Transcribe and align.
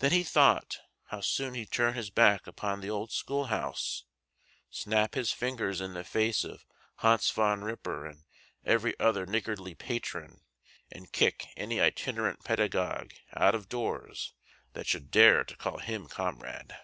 Then, 0.00 0.10
he 0.10 0.24
thought, 0.24 0.78
how 1.10 1.20
soon 1.20 1.54
he'd 1.54 1.70
turn 1.70 1.94
his 1.94 2.10
back 2.10 2.48
upon 2.48 2.80
the 2.80 2.90
old 2.90 3.12
school 3.12 3.44
house, 3.44 4.02
snap 4.68 5.14
his 5.14 5.30
fingers 5.30 5.80
in 5.80 5.94
the 5.94 6.02
face 6.02 6.42
of 6.42 6.66
Hans 6.96 7.30
Van 7.30 7.60
Ripper 7.60 8.04
and 8.04 8.24
every 8.64 8.98
other 8.98 9.26
niggardly 9.26 9.76
patron, 9.76 10.40
and 10.90 11.12
kick 11.12 11.46
any 11.56 11.80
itinerant 11.80 12.42
pedagogue 12.42 13.12
out 13.32 13.54
of 13.54 13.68
doors 13.68 14.34
that 14.72 14.88
should 14.88 15.12
dare 15.12 15.44
to 15.44 15.54
call 15.54 15.78
him 15.78 16.08
comrade! 16.08 16.76